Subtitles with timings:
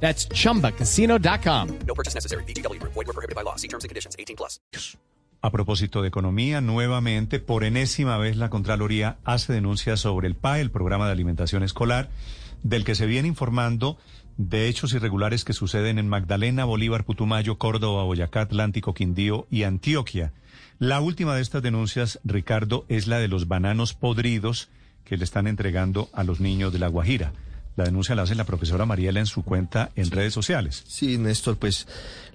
[0.00, 1.68] That's chumbacasino.com.
[1.86, 2.44] No purchase necessary.
[2.44, 2.80] BGW.
[2.82, 3.56] Void were prohibited by law.
[3.56, 4.14] See terms and conditions.
[4.16, 4.60] 18 plus.
[5.42, 10.60] A propósito de economía, nuevamente, por enésima vez, la Contraloría hace denuncias sobre el PAE,
[10.60, 12.08] el Programa de Alimentación Escolar,
[12.64, 13.96] del que se viene informando
[14.38, 20.32] de hechos irregulares que suceden en Magdalena, Bolívar, Putumayo, Córdoba, Boyacá, Atlántico, Quindío y Antioquia.
[20.78, 24.68] La última de estas denuncias, Ricardo, es la de los bananos podridos
[25.04, 27.32] que le están entregando a los niños de La Guajira.
[27.76, 30.82] La denuncia la hace la profesora Mariela en su cuenta en redes sociales.
[30.88, 31.86] Sí, Néstor, pues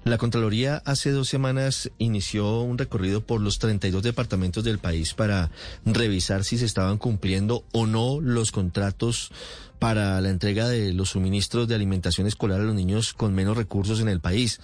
[0.03, 5.49] la Contraloría hace dos semanas inició un recorrido por los 32 departamentos del país para
[5.83, 9.31] revisar si se estaban cumpliendo o no los contratos
[9.79, 13.99] para la entrega de los suministros de alimentación escolar a los niños con menos recursos
[13.99, 14.61] en el país.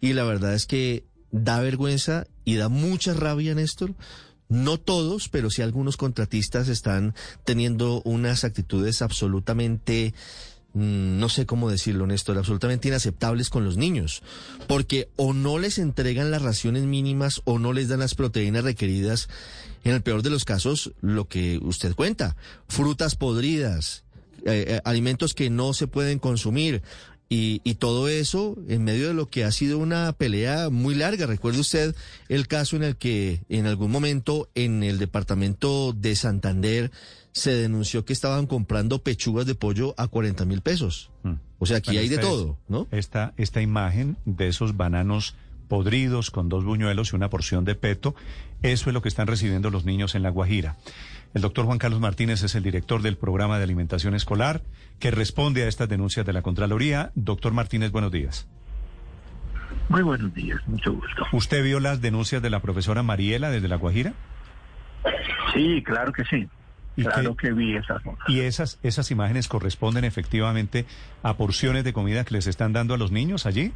[0.00, 3.94] Y la verdad es que da vergüenza y da mucha rabia, Néstor,
[4.48, 10.14] no todos, pero sí algunos contratistas están teniendo unas actitudes absolutamente,
[10.74, 14.22] mm, no sé cómo decirlo, Néstor, absolutamente inaceptables con los niños.
[14.68, 19.28] Porque o no les entregan las raciones mínimas o no les dan las proteínas requeridas.
[19.84, 22.36] En el peor de los casos, lo que usted cuenta,
[22.68, 24.04] frutas podridas,
[24.44, 26.82] eh, eh, alimentos que no se pueden consumir,
[27.28, 31.26] y, y, todo eso en medio de lo que ha sido una pelea muy larga.
[31.26, 31.94] Recuerde usted
[32.28, 36.92] el caso en el que en algún momento en el departamento de Santander
[37.36, 41.10] se denunció que estaban comprando pechugas de pollo a 40 mil pesos.
[41.58, 42.86] O sea, aquí Bueno, hay de todo, ¿no?
[42.90, 45.34] Esta, esta imagen de esos bananos
[45.68, 48.14] podridos con dos buñuelos y una porción de peto,
[48.62, 50.76] eso es lo que están recibiendo los niños en La Guajira.
[51.34, 54.62] El doctor Juan Carlos Martínez es el director del programa de alimentación escolar
[54.98, 57.10] que responde a estas denuncias de la Contraloría.
[57.14, 58.48] Doctor Martínez, buenos días.
[59.88, 61.26] Muy buenos días, mucho gusto.
[61.32, 64.14] ¿Usted vio las denuncias de la profesora Mariela desde La Guajira?
[65.54, 66.48] Sí, claro que sí.
[66.96, 68.00] ¿Y Claro que vi esas.
[68.26, 70.86] ¿Y esas, esas imágenes corresponden efectivamente
[71.22, 73.72] a porciones de comida que les están dando a los niños allí?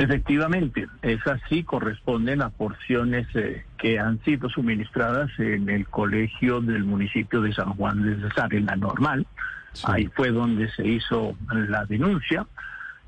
[0.00, 6.84] Efectivamente, esas sí corresponden a porciones eh, que han sido suministradas en el colegio del
[6.84, 9.26] municipio de San Juan de Cesar, en la normal.
[9.74, 9.84] Sí.
[9.86, 12.46] Ahí fue donde se hizo la denuncia.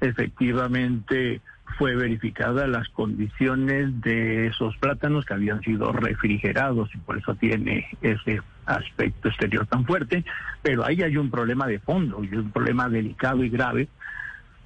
[0.03, 1.41] Efectivamente,
[1.79, 7.87] fue verificada las condiciones de esos plátanos que habían sido refrigerados y por eso tiene
[8.03, 10.27] ese aspecto exterior tan fuerte.
[10.61, 13.89] Pero ahí hay un problema de fondo y un problema delicado y grave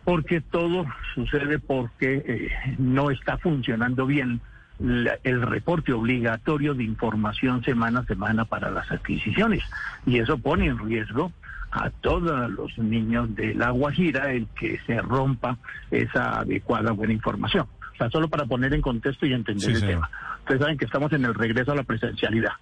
[0.07, 0.87] porque todo
[1.17, 4.41] sucede porque eh, no está funcionando bien
[4.79, 9.65] la- el reporte obligatorio de información semana a semana para las adquisiciones.
[10.07, 11.33] Y eso pone en riesgo
[11.73, 15.59] a todos los niños de La Guajira el que se rompa
[15.91, 17.67] esa adecuada buena información.
[17.93, 19.95] O sea, solo para poner en contexto y entender Sí, el señor.
[19.95, 20.11] tema.
[20.41, 22.53] Ustedes saben que estamos en el regreso a la presencialidad.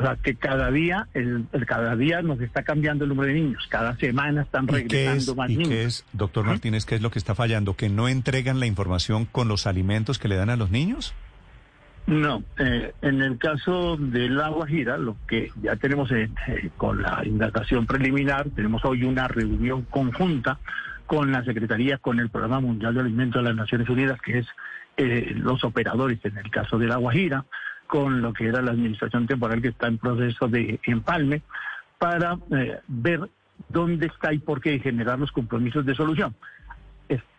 [0.00, 3.34] O sea, que cada día, el, el- cada día nos está cambiando el número de
[3.38, 3.66] niños.
[3.68, 4.72] Cada semana están ¿Y qué
[5.04, 5.68] regresando es, más y niños.
[5.68, 6.46] qué es, doctor.
[6.46, 7.74] Martínez, qué es lo que está fallando?
[7.76, 11.12] ¿Que no entregan la información con los alimentos que le dan a los niños?
[12.06, 17.02] No, eh, en el caso de La Guajira, lo que ya tenemos eh, eh, con
[17.02, 20.58] la indagación preliminar, tenemos hoy una reunión conjunta
[21.06, 24.46] con la Secretaría, con el Programa Mundial de Alimentos de las Naciones Unidas, que es
[24.96, 27.44] eh, los operadores en el caso de La Guajira,
[27.90, 31.42] con lo que era la administración temporal que está en proceso de empalme,
[31.98, 33.28] para eh, ver
[33.68, 36.34] dónde está y por qué generar los compromisos de solución.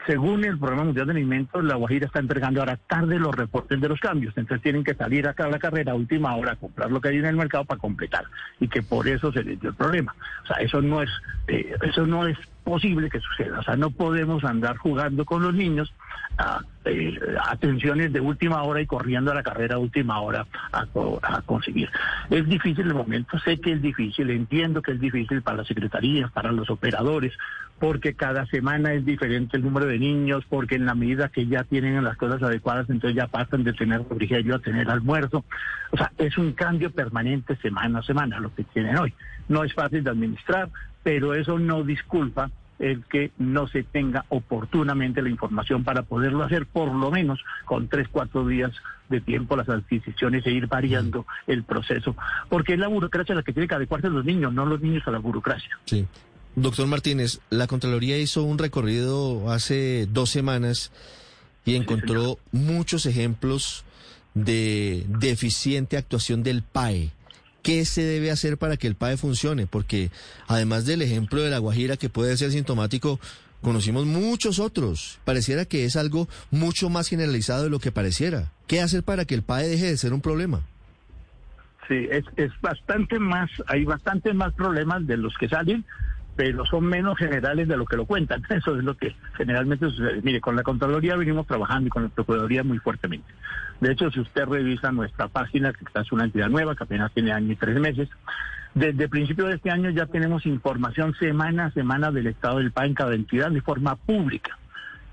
[0.05, 3.87] Según el Programa Mundial de Alimentos, La Guajira está entregando ahora tarde los reportes de
[3.87, 4.35] los cambios.
[4.35, 7.09] Entonces tienen que salir acá a la carrera a última hora a comprar lo que
[7.09, 8.25] hay en el mercado para completar.
[8.59, 10.15] Y que por eso se les dio el problema.
[10.43, 11.09] O sea, eso no es,
[11.47, 13.59] eh, eso no es posible que suceda.
[13.59, 15.93] O sea, no podemos andar jugando con los niños
[16.37, 21.89] a eh, atenciones de última hora y corriendo a la carrera última hora a conseguir.
[22.29, 26.31] Es difícil el momento, sé que es difícil, entiendo que es difícil para las secretarías,
[26.31, 27.33] para los operadores,
[27.81, 31.63] porque cada semana es diferente el número de niños, porque en la medida que ya
[31.63, 35.43] tienen las cosas adecuadas, entonces ya pasan de tener refrigerio a tener almuerzo.
[35.89, 39.13] O sea, es un cambio permanente semana a semana lo que tienen hoy.
[39.49, 40.69] No es fácil de administrar,
[41.01, 42.51] pero eso no disculpa
[42.81, 47.87] el que no se tenga oportunamente la información para poderlo hacer por lo menos con
[47.87, 48.71] tres, cuatro días
[49.07, 52.15] de tiempo las adquisiciones e ir variando el proceso.
[52.49, 55.03] Porque es la burocracia la que tiene que adecuarse a los niños, no los niños
[55.05, 55.77] a la burocracia.
[55.85, 56.07] Sí.
[56.55, 60.91] Doctor Martínez, la Contraloría hizo un recorrido hace dos semanas
[61.65, 63.85] y encontró muchos ejemplos
[64.33, 67.11] de deficiente actuación del PAE.
[67.61, 69.67] ¿Qué se debe hacer para que el PAE funcione?
[69.67, 70.09] Porque
[70.47, 73.19] además del ejemplo de la Guajira que puede ser sintomático,
[73.61, 75.19] conocimos muchos otros.
[75.25, 78.51] Pareciera que es algo mucho más generalizado de lo que pareciera.
[78.67, 80.61] ¿Qué hacer para que el PAE deje de ser un problema?
[81.87, 85.83] Sí, es, es bastante más, hay bastante más problemas de los que salen,
[86.35, 88.43] pero son menos generales de lo que lo cuentan.
[88.49, 90.21] Eso es lo que generalmente sucede.
[90.21, 93.31] Mire, con la Contraloría venimos trabajando y con la Procuraduría muy fuertemente.
[93.79, 97.31] De hecho, si usted revisa nuestra página, que es una entidad nueva, que apenas tiene
[97.31, 98.09] año y tres meses,
[98.73, 102.87] desde principio de este año ya tenemos información semana a semana del estado del PAE
[102.87, 104.57] en cada entidad de forma pública.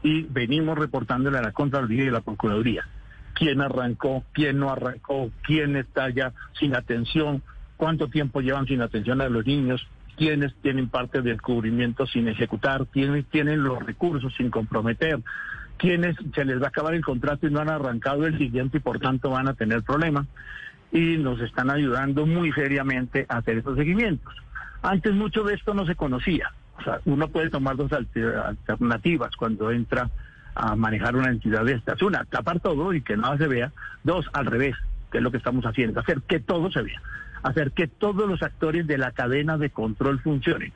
[0.03, 2.87] Y venimos reportándole a la Contraloría y a la Procuraduría
[3.38, 7.43] quién arrancó, quién no arrancó, quién está ya sin atención,
[7.76, 9.87] cuánto tiempo llevan sin atención a los niños,
[10.19, 15.20] quiénes tienen parte del cubrimiento sin ejecutar, quiénes tienen los recursos sin comprometer,
[15.79, 18.81] quiénes se les va a acabar el contrato y no han arrancado el siguiente y
[18.81, 20.26] por tanto van a tener problemas.
[20.91, 24.35] Y nos están ayudando muy seriamente a hacer esos seguimientos.
[24.82, 26.50] Antes mucho de esto no se conocía.
[26.79, 30.11] O sea, uno puede tomar dos alternativas cuando entra
[30.55, 32.00] a manejar una entidad de estas.
[32.03, 33.70] Una, tapar todo y que nada se vea.
[34.03, 34.75] Dos, al revés,
[35.12, 37.00] que es lo que estamos haciendo, hacer que todo se vea,
[37.43, 40.73] hacer que todos los actores de la cadena de control funcionen.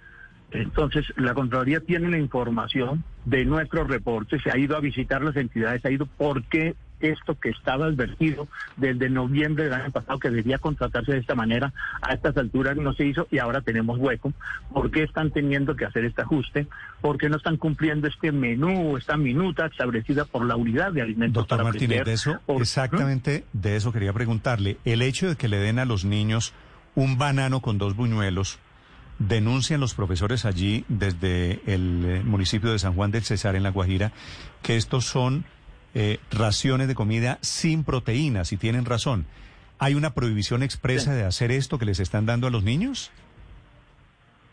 [0.51, 5.37] Entonces, la Contraloría tiene la información de nuestros reportes, se ha ido a visitar las
[5.37, 10.31] entidades, ha ido por qué esto que estaba advertido desde noviembre del año pasado que
[10.31, 14.33] debía contratarse de esta manera, a estas alturas no se hizo y ahora tenemos hueco.
[14.73, 16.67] ¿Por qué están teniendo que hacer este ajuste?
[17.01, 21.43] ¿Por qué no están cumpliendo este menú, esta minuta establecida por la unidad de alimentos?
[21.43, 24.79] Doctor Martínez, de eso, exactamente de eso quería preguntarle.
[24.85, 26.55] El hecho de que le den a los niños
[26.95, 28.59] un banano con dos buñuelos,
[29.19, 33.71] denuncian los profesores allí desde el eh, municipio de San Juan del Cesar en La
[33.71, 34.13] Guajira
[34.63, 35.45] que estos son
[35.95, 39.27] eh, raciones de comida sin proteínas, y tienen razón.
[39.79, 43.11] ¿Hay una prohibición expresa de hacer esto que les están dando a los niños?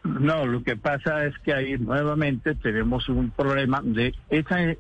[0.04, 4.78] No, lo que pasa es que ahí nuevamente tenemos un problema de ese,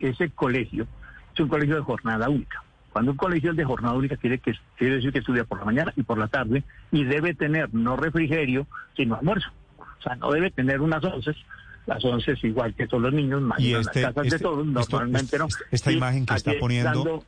[0.00, 0.86] ese colegio,
[1.34, 2.62] es un colegio de jornada única.
[2.92, 5.64] Cuando un colegio es de jornada única quiere, que, quiere decir que estudia por la
[5.64, 8.66] mañana y por la tarde y debe tener no refrigerio,
[8.96, 9.50] sino almuerzo.
[9.78, 11.32] O sea, no debe tener unas once
[11.86, 14.66] las once es igual que todos los niños, y este, las casas de este, todos,
[14.66, 15.48] normalmente no.
[15.70, 17.24] Esta imagen que está poniendo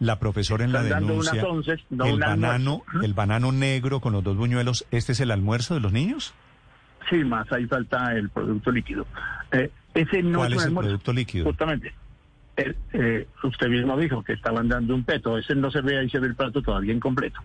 [0.00, 1.42] la profesora en la denuncia,
[2.04, 5.92] el banano, el banano negro con los dos buñuelos, ¿este es el almuerzo de los
[5.92, 6.34] niños?
[7.08, 9.06] Sí, más ahí falta el producto líquido.
[9.50, 11.44] Eh, ese no ¿Cuál es, el producto líquido?
[11.46, 11.94] Justamente.
[12.56, 16.18] Eh, usted mismo dijo que estaban dando un peto, ese no se ve, ahí se
[16.18, 17.40] ve el plato todavía incompleto.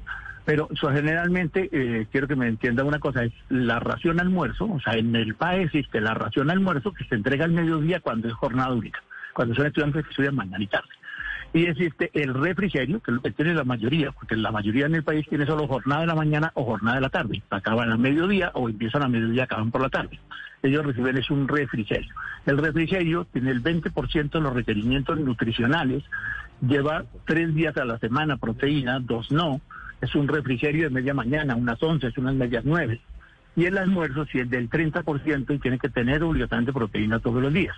[0.45, 4.93] Pero generalmente, eh, quiero que me entienda una cosa, es la ración almuerzo, o sea,
[4.93, 8.73] en el PAE existe la ración almuerzo que se entrega al mediodía cuando es jornada
[8.73, 9.01] única,
[9.33, 10.87] cuando son estudiantes que estudian mañana y tarde.
[11.53, 15.03] Y existe el refrigerio, que lo que tiene la mayoría, porque la mayoría en el
[15.03, 17.41] país tiene solo jornada de la mañana o jornada de la tarde.
[17.49, 20.19] Acaban al mediodía o empiezan a mediodía, acaban por la tarde.
[20.63, 22.13] Ellos reciben es un refrigerio.
[22.45, 26.03] El refrigerio tiene el 20% de los requerimientos nutricionales,
[26.61, 29.61] lleva tres días a la semana proteína, dos no,
[30.01, 33.01] es un refrigerio de media mañana, unas once, unas medias nueve.
[33.55, 37.51] Y el almuerzo, si es del 30% y tiene que tener obligatoriamente proteína todos los
[37.51, 37.75] días.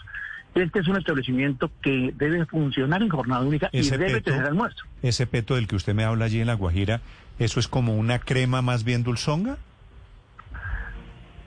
[0.56, 4.84] Este es un establecimiento que debe funcionar en jornada única y debe tener almuerzo.
[5.02, 7.02] Ese peto del que usted me habla allí en La Guajira,
[7.38, 9.58] ¿eso es como una crema más bien dulzonga?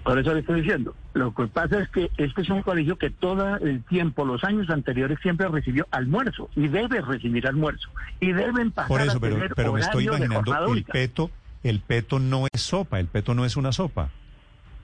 [0.05, 0.95] Por eso le estoy diciendo.
[1.15, 4.69] Lo que pasa es que este es un colegio que todo el tiempo, los años
[4.71, 7.89] anteriores, siempre recibió almuerzo y debe recibir almuerzo.
[8.21, 11.31] Y deben pasar Por eso, a pero, tener pero me estoy imaginando, el peto,
[11.63, 14.11] el peto no es sopa, el peto no es una sopa.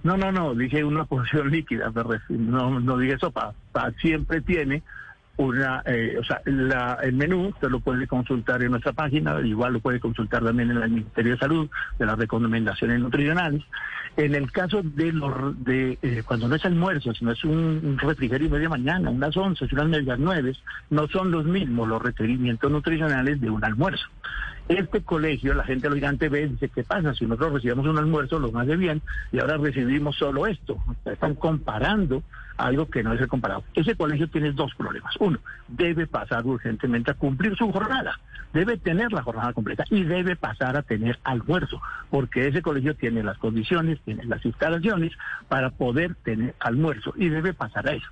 [0.04, 1.92] No, no, no, dije una porción líquida,
[2.28, 3.54] no, no dije sopa.
[3.72, 4.82] Pa- Siempre tiene
[5.38, 9.74] una, eh, o sea, la- el menú usted lo puede consultar en nuestra página, igual
[9.74, 13.62] lo puede consultar también en el Ministerio de Salud, de las recomendaciones nutricionales.
[14.16, 18.50] En el caso de los, de eh, cuando no es almuerzo, sino es un, refrigerio
[18.50, 20.56] media mañana, unas once, unas medias nueve,
[20.90, 24.06] no son los mismos los requerimientos nutricionales de un almuerzo.
[24.68, 27.14] Este colegio, la gente lo gigante ve dice, ¿qué pasa?
[27.14, 29.00] Si nosotros recibimos un almuerzo, lo más de bien,
[29.32, 30.76] y ahora recibimos solo esto.
[31.06, 32.22] Están comparando
[32.58, 33.64] algo que no es el comparado.
[33.74, 35.14] Ese colegio tiene dos problemas.
[35.20, 38.18] Uno, debe pasar urgentemente a cumplir su jornada.
[38.52, 43.22] Debe tener la jornada completa y debe pasar a tener almuerzo, porque ese colegio tiene
[43.22, 45.12] las condiciones, tiene las instalaciones
[45.48, 48.08] para poder tener almuerzo y debe pasar a eso.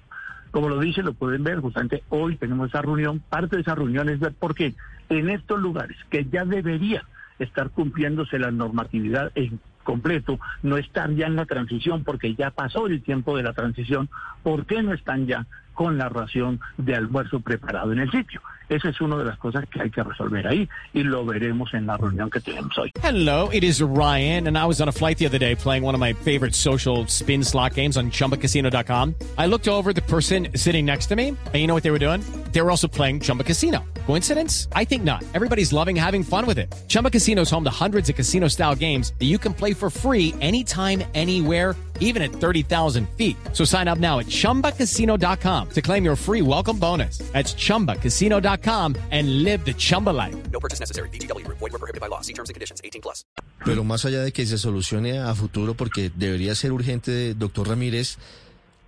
[0.50, 4.08] Como lo dice, lo pueden ver, justamente hoy tenemos esa reunión, parte de esa reunión
[4.08, 4.74] es ver por qué
[5.08, 7.04] en estos lugares que ya debería
[7.38, 12.86] estar cumpliéndose la normatividad en completo, no están ya en la transición porque ya pasó
[12.86, 14.08] el tiempo de la transición,
[14.42, 18.40] ¿por qué no están ya con la ración de almuerzo preparado en el sitio.
[18.68, 21.86] Esa es una de las cosas que hay que resolver ahí y lo veremos en
[21.86, 22.90] la reunión que tenemos hoy.
[23.02, 25.94] Hello, it is Ryan, and I was on a flight the other day playing one
[25.94, 29.14] of my favorite social spin slot games on chumbacasino.com.
[29.38, 32.00] I looked over the person sitting next to me, and you know what they were
[32.00, 32.22] doing?
[32.52, 33.84] They were also playing Chumba Casino.
[34.06, 34.68] Coincidence?
[34.72, 35.22] I think not.
[35.34, 36.74] Everybody's loving having fun with it.
[36.88, 39.90] Chumba Casino is home to hundreds of casino style games that you can play for
[39.90, 43.36] free anytime, anywhere, even at 30,000 feet.
[43.52, 47.18] So sign up now at chumbacasino.com to claim your free welcome bonus.
[47.32, 50.34] That's chumbacasino.com and live the Chumba life.
[50.50, 51.10] No purchase necessary.
[51.10, 51.58] VGW Group.
[51.58, 52.22] Void were prohibited by law.
[52.22, 52.80] See terms and conditions.
[52.82, 53.24] 18 plus.
[53.64, 58.18] Pero más allá de que se solucione a futuro, porque debería ser urgente, doctor Ramírez,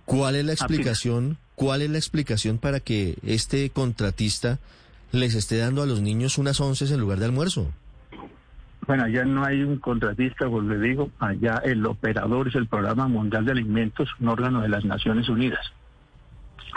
[0.05, 1.37] ¿cuál es la explicación?
[1.55, 4.59] ¿Cuál es la explicación para que este contratista
[5.11, 7.67] les esté dando a los niños unas once en lugar de almuerzo?
[8.89, 13.07] Bueno, allá no hay un contratista, pues le digo, allá el operador es el Programa
[13.07, 15.63] Mundial de Alimentos, un órgano de las Naciones Unidas.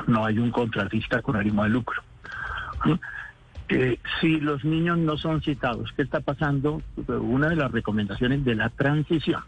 [0.08, 2.02] No hay un contratista con ánimo de lucro.
[3.70, 6.82] Eh, si los niños no son citados, ¿qué está pasando?
[7.08, 9.40] Una de las recomendaciones de la transición.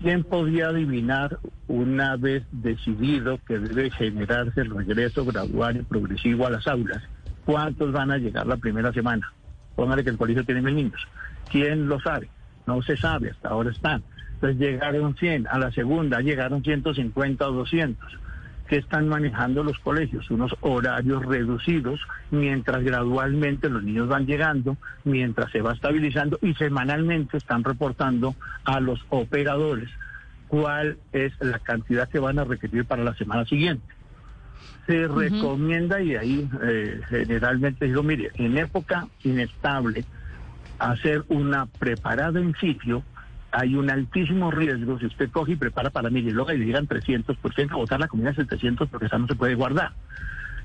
[0.00, 6.50] ¿Quién podía adivinar una vez decidido que debe generarse el regreso gradual y progresivo a
[6.50, 7.02] las aulas?
[7.44, 9.32] ¿Cuántos van a llegar la primera semana?
[9.74, 11.06] Póngale que el colegio tiene mil niños.
[11.50, 12.28] ¿Quién lo sabe?
[12.66, 14.02] No se sabe, hasta ahora están.
[14.34, 18.18] Entonces llegaron 100, a la segunda llegaron 150 o 200
[18.72, 22.00] que están manejando los colegios, unos horarios reducidos,
[22.30, 28.80] mientras gradualmente los niños van llegando, mientras se va estabilizando y semanalmente están reportando a
[28.80, 29.90] los operadores
[30.48, 33.84] cuál es la cantidad que van a requerir para la semana siguiente.
[34.86, 40.04] Se recomienda, y ahí eh, generalmente digo, mire, en época inestable,
[40.78, 43.04] hacer una preparada en sitio
[43.52, 46.86] hay un altísimo riesgo si usted coge y prepara para mí y luego le llegan
[46.86, 49.92] 300, pues tiene que botar la comida a 700 porque esa no se puede guardar.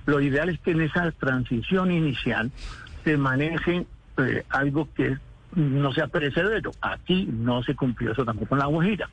[0.05, 2.49] Lo ideal es que en esa transición inicial
[3.03, 3.85] se maneje
[4.17, 5.17] eh, algo que
[5.53, 6.71] no sea perecedero.
[6.81, 9.09] Aquí no se cumplió eso tampoco en la guajira.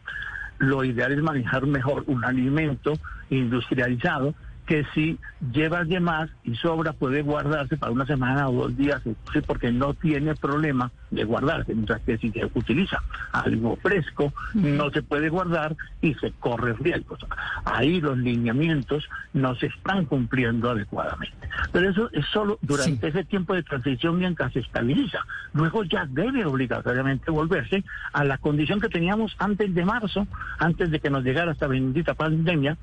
[0.58, 2.92] Lo ideal es manejar mejor un alimento
[3.28, 4.34] industrializado
[4.66, 5.18] que si
[5.52, 9.02] llevas de más y sobra puede guardarse para una semana o dos días,
[9.46, 13.02] porque no tiene problema de guardarse, mientras que si se utiliza
[13.32, 17.20] algo fresco no se puede guardar y se corre riesgos.
[17.64, 21.48] Ahí los lineamientos no se están cumpliendo adecuadamente.
[21.72, 25.18] Pero eso es solo durante ese tiempo de transición mientras se estabiliza.
[25.52, 30.26] Luego ya debe obligatoriamente volverse a la condición que teníamos antes de marzo,
[30.58, 32.76] antes de que nos llegara esta bendita pandemia,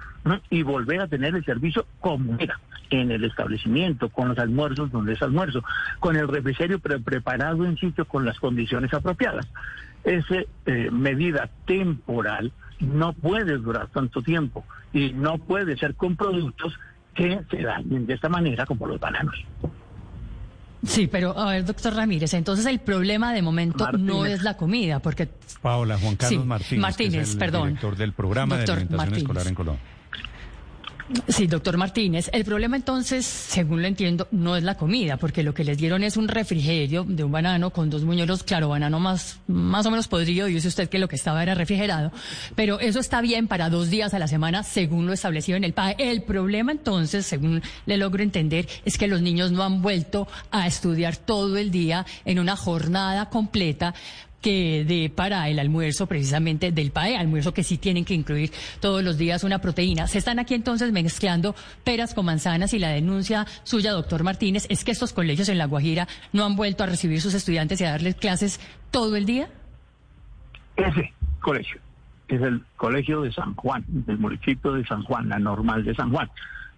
[0.50, 2.60] y volver a tener el servicio como era
[2.90, 5.63] en el establecimiento, con los almuerzos donde es almuerzo,
[6.00, 9.48] con el refrigerio pre- preparado en sitio con las condiciones apropiadas.
[10.04, 10.36] Esa
[10.92, 16.74] medida temporal no puede durar tanto tiempo y no puede ser con productos
[17.13, 19.36] que se dañen de esta manera como los bananos.
[20.84, 24.40] Sí, pero a ver, doctor Ramírez, entonces el problema de momento no Martínez.
[24.40, 25.30] es la comida, porque
[25.62, 27.68] Paola, Juan Carlos Sí, Martínez, que Martínez, es el perdón.
[27.68, 29.22] director del programa Doctor de alimentación Martínez.
[29.22, 29.84] escolar en Colombia.
[31.27, 35.53] Sí, doctor Martínez, el problema entonces, según lo entiendo, no es la comida, porque lo
[35.53, 39.39] que les dieron es un refrigerio de un banano con dos muñeros, claro, banano más,
[39.48, 42.12] más o menos podrido, dice usted que lo que estaba era refrigerado,
[42.56, 45.74] pero eso está bien para dos días a la semana, según lo establecido en el
[45.74, 45.96] PAE.
[45.98, 50.68] El problema entonces, según le logro entender, es que los niños no han vuelto a
[50.68, 53.94] estudiar todo el día en una jornada completa
[54.42, 59.04] que de para el almuerzo precisamente del PAE, almuerzo que sí tienen que incluir todos
[59.04, 60.08] los días una proteína.
[60.08, 64.84] Se están aquí entonces mezclando peras con manzanas y la denuncia suya, doctor Martínez, es
[64.84, 67.92] que estos colegios en La Guajira no han vuelto a recibir sus estudiantes y a
[67.92, 69.50] darles clases todo el día.
[70.76, 71.80] Ese colegio
[72.28, 76.12] es el colegio de San Juan, del municipio de San Juan, la normal de San
[76.12, 76.30] Juan.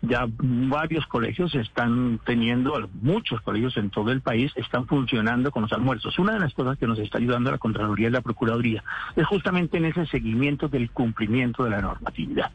[0.05, 5.72] Ya varios colegios están teniendo, muchos colegios en todo el país están funcionando con los
[5.72, 6.19] almuerzos.
[6.19, 8.83] Una de las cosas que nos está ayudando la Contraloría y la Procuraduría
[9.15, 12.51] es justamente en ese seguimiento del cumplimiento de la normatividad.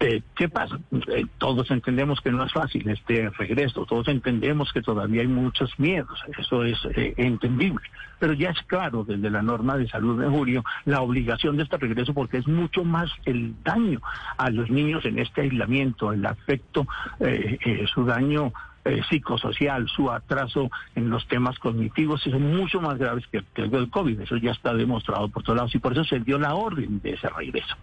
[0.00, 0.80] Eh, ¿Qué pasa?
[1.08, 5.78] Eh, todos entendemos que no es fácil este regreso, todos entendemos que todavía hay muchos
[5.78, 7.88] miedos, eso es eh, entendible,
[8.18, 11.76] pero ya es claro desde la norma de salud de julio la obligación de este
[11.76, 14.00] regreso porque es mucho más el daño
[14.38, 16.88] a los niños en este aislamiento, el afecto,
[17.20, 18.52] eh, su daño
[18.84, 23.70] eh, psicosocial, su atraso en los temas cognitivos son mucho más graves que, que el
[23.70, 24.20] del COVID.
[24.20, 27.12] Eso ya está demostrado por todos lados y por eso se dio la orden de
[27.12, 27.76] ese regreso.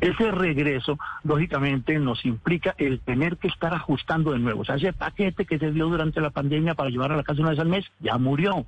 [0.00, 4.62] Ese regreso, lógicamente, nos implica el tener que estar ajustando de nuevo.
[4.62, 7.40] O sea, ese paquete que se dio durante la pandemia para llevar a la casa
[7.40, 8.66] una vez al mes ya murió.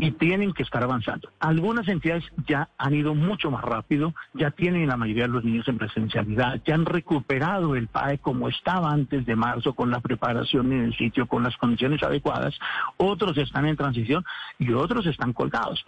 [0.00, 1.28] Y tienen que estar avanzando.
[1.40, 5.66] Algunas entidades ya han ido mucho más rápido, ya tienen la mayoría de los niños
[5.66, 10.72] en presencialidad, ya han recuperado el PAE como estaba antes de marzo, con la preparación
[10.72, 12.56] en el sitio, con las condiciones adecuadas.
[12.96, 14.24] Otros están en transición
[14.60, 15.84] y otros están colgados.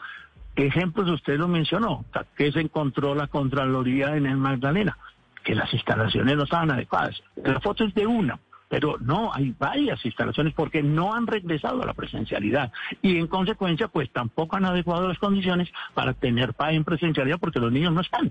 [0.57, 2.05] Ejemplos, usted lo mencionó,
[2.37, 4.99] que se encontró la Contraloría en el Magdalena,
[5.45, 7.23] que las instalaciones no estaban adecuadas.
[7.45, 8.41] La foto es de una,
[8.71, 12.73] pero no, hay varias instalaciones porque no han regresado a la presencialidad
[13.03, 17.59] y en consecuencia pues tampoco han adecuado las condiciones para tener paz en presencialidad porque
[17.59, 18.31] los niños no están.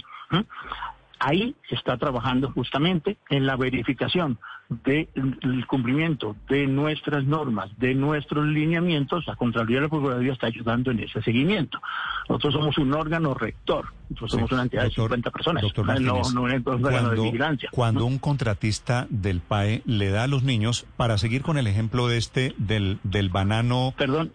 [1.19, 8.45] Ahí se está trabajando justamente en la verificación del cumplimiento de nuestras normas, de nuestros
[8.45, 9.25] lineamientos.
[9.27, 11.81] La Contraloría de la Procuraduría está ayudando en ese seguimiento.
[12.29, 16.33] Nosotros somos un órgano rector, nosotros somos una entidad de 50 personas, doctor no, Martínez,
[16.33, 17.69] no un órgano cuando, de vigilancia.
[17.71, 22.07] Cuando un contratista del PAE le da a los niños, para seguir con el ejemplo
[22.07, 23.93] de este, del, del banano...
[23.97, 24.31] Perdón,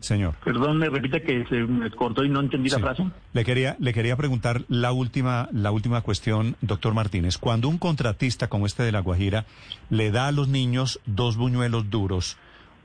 [0.00, 0.34] Señor.
[0.44, 3.04] perdón, me repite que se me cortó y no entendí la frase.
[3.32, 7.38] Le quería, le quería preguntar la última, la última cuestión, doctor Martínez.
[7.38, 9.46] Cuando un contratista como este de La Guajira
[9.88, 12.36] le da a los niños dos buñuelos duros,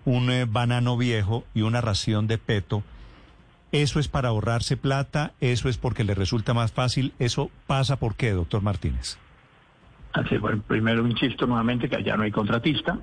[0.05, 2.81] un eh, banano viejo y una ración de peto,
[3.71, 5.33] ¿eso es para ahorrarse plata?
[5.41, 7.13] ¿Eso es porque le resulta más fácil?
[7.19, 9.17] ¿Eso pasa por qué, doctor Martínez?
[10.13, 12.97] Así, bueno, primero insisto nuevamente que allá no hay contratista.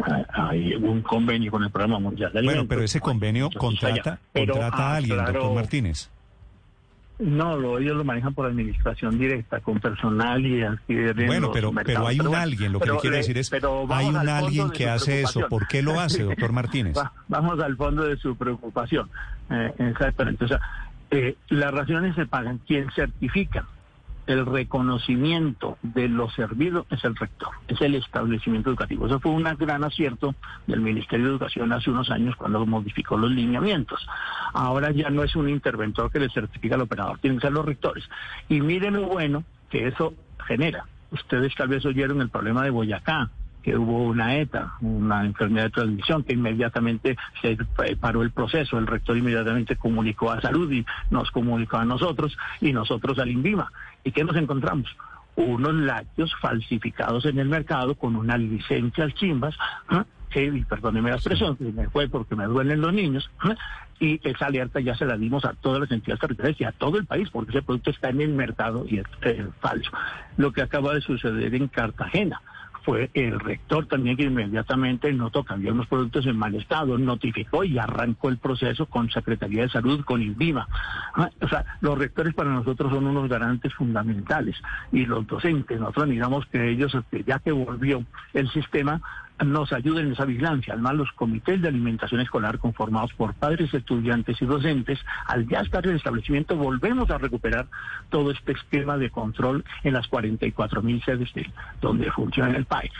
[0.00, 2.68] Ah, Hay un convenio con el Programa Mundial de Bueno, Alimentos.
[2.68, 6.10] pero ese convenio contrata, Pero, contrata ah, a alguien, claro, doctor Martínez.
[7.18, 11.70] No, lo, ellos lo manejan por administración directa, con personal y adquieren Bueno, los pero,
[11.84, 14.28] pero hay un bueno, alguien, lo que le quiero le- decir es, hay un al
[14.28, 15.46] alguien de que hace eso.
[15.48, 16.96] ¿Por qué lo hace, doctor Martínez?
[16.96, 19.08] Va- vamos al fondo de su preocupación.
[19.50, 20.44] Eh, exactamente.
[20.46, 20.58] O sea,
[21.12, 22.58] eh, las raciones se pagan.
[22.66, 23.66] Quien certifica
[24.32, 29.06] el reconocimiento de lo servido es el rector, es el establecimiento educativo.
[29.06, 30.34] Eso fue un gran acierto
[30.66, 34.06] del Ministerio de Educación hace unos años cuando modificó los lineamientos.
[34.52, 37.64] Ahora ya no es un interventor que le certifica al operador, tienen que ser los
[37.64, 38.08] rectores.
[38.48, 40.14] Y miren lo bueno que eso
[40.46, 40.86] genera.
[41.10, 43.30] Ustedes tal vez oyeron el problema de Boyacá,
[43.62, 48.78] que hubo una ETA, una enfermedad de transmisión, que inmediatamente se eh, paró el proceso.
[48.78, 53.70] El rector inmediatamente comunicó a Salud y nos comunicó a nosotros y nosotros al INVIMA.
[54.04, 54.94] ¿Y qué nos encontramos?
[55.36, 59.56] Unos lácteos falsificados en el mercado con una licencia al chimbas,
[59.88, 60.04] ¿ah?
[60.28, 63.54] que, y perdóneme la expresión, que me fue porque me duelen los niños, ¿ah?
[64.00, 66.98] y esa alerta ya se la dimos a todas las entidades territoriales y a todo
[66.98, 69.90] el país, porque ese producto está en el mercado y es eh, falso.
[70.36, 72.40] Lo que acaba de suceder en Cartagena
[72.84, 77.64] fue el rector también que inmediatamente notó que había unos productos en mal estado, notificó
[77.64, 80.66] y arrancó el proceso con Secretaría de Salud, con INVIMA.
[81.14, 84.56] Ah, O sea, los rectores para nosotros son unos garantes fundamentales
[84.90, 89.00] y los docentes, nosotros digamos que ellos, este, ya que volvió el sistema,
[89.44, 90.74] nos ayuden en esa vigilancia.
[90.74, 95.84] Además, los comités de alimentación escolar conformados por padres, estudiantes y docentes, al ya estar
[95.84, 97.66] en el establecimiento, volvemos a recuperar
[98.08, 102.90] todo este esquema de control en las 44 mil sedes de- donde funciona el PAE.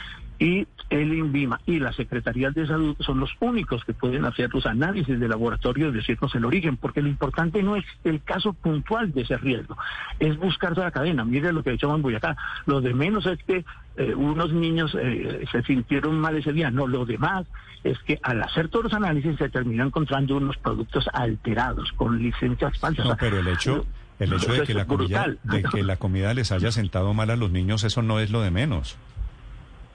[0.43, 4.67] Y el INVIMA y las Secretarías de Salud son los únicos que pueden hacer los
[4.67, 9.13] análisis de laboratorio y decirnos el origen, porque lo importante no es el caso puntual
[9.13, 9.77] de ese riesgo,
[10.19, 11.25] es buscar toda la cadena.
[11.25, 12.37] Mire lo que echamos en Boyacá.
[12.67, 13.65] Lo de menos es que
[13.97, 16.73] eh, unos niños eh, se sintieron mal ese día.
[16.73, 17.47] No, lo demás
[17.85, 22.77] es que al hacer todos los análisis se terminó encontrando unos productos alterados, con licencias
[22.81, 23.07] falsas.
[23.07, 23.87] No, pero el hecho,
[24.19, 27.37] el hecho de que la comida, de que la comida les haya sentado mal a
[27.37, 28.99] los niños, eso no es lo de menos.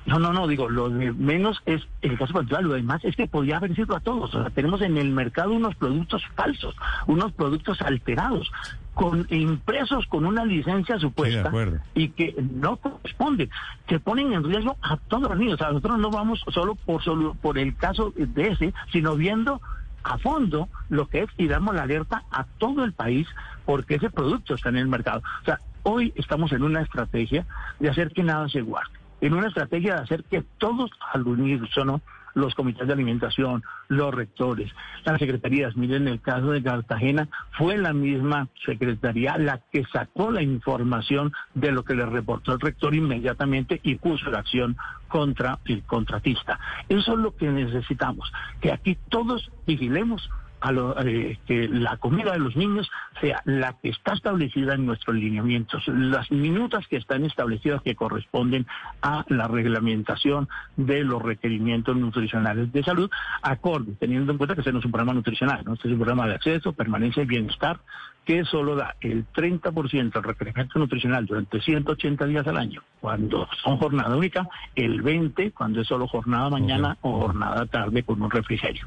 [0.07, 3.27] No, no, no, digo, lo de menos es el caso particular, lo demás es que
[3.27, 4.33] podía haber sido a todos.
[4.33, 6.75] O sea, tenemos en el mercado unos productos falsos,
[7.07, 8.49] unos productos alterados,
[8.93, 11.51] con impresos con una licencia supuesta
[11.93, 13.49] y que no corresponden,
[13.85, 15.55] que ponen en riesgo a todos los niños.
[15.55, 19.61] O sea, nosotros no vamos solo por solo por el caso de ese, sino viendo
[20.03, 23.27] a fondo lo que es y damos la alerta a todo el país
[23.65, 25.21] porque ese producto está en el mercado.
[25.41, 27.45] O sea, hoy estamos en una estrategia
[27.79, 32.01] de hacer que nada se guarde, en una estrategia de hacer que todos al unísono,
[32.33, 34.71] los comités de alimentación, los rectores,
[35.03, 37.27] las secretarías, miren el caso de Cartagena,
[37.57, 42.59] fue la misma secretaría la que sacó la información de lo que le reportó el
[42.59, 44.77] rector inmediatamente y puso la acción
[45.07, 46.59] contra el contratista.
[46.89, 52.31] Eso es lo que necesitamos, que aquí todos vigilemos a lo- eh, que la comida
[52.33, 52.89] de los niños
[53.21, 58.65] sea la que está establecida en nuestros lineamientos, las minutas que están establecidas que corresponden
[59.01, 63.09] a la reglamentación de los requerimientos nutricionales de salud,
[63.41, 65.73] acorde, teniendo en cuenta que este no es un programa nutricional, ¿no?
[65.73, 67.79] este es un programa de acceso, permanencia y bienestar,
[68.25, 73.77] que solo da el 30% del requerimiento nutricional durante 180 días al año, cuando son
[73.77, 78.85] jornada única, el 20% cuando es solo jornada mañana o jornada tarde con un refrigerio.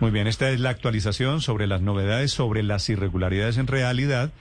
[0.00, 4.32] Muy bien, esta es la actualización sobre las novedades sobre las irregularidades en realidad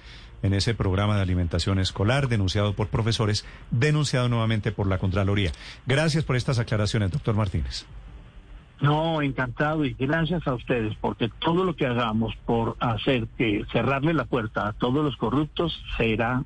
[0.42, 5.52] en ese programa de alimentación escolar denunciado por profesores, denunciado nuevamente por la Contraloría.
[5.86, 7.86] Gracias por estas aclaraciones, doctor Martínez.
[8.80, 14.14] No, encantado y gracias a ustedes, porque todo lo que hagamos por hacer que cerrarle
[14.14, 16.46] la puerta a todos los corruptos será